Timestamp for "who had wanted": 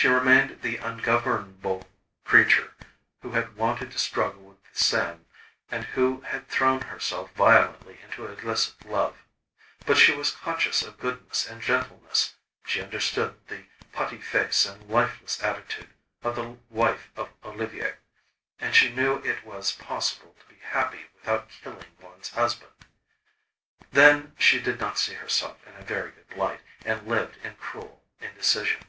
3.20-3.92